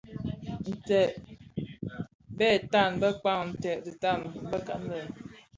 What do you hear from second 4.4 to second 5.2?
bekan le.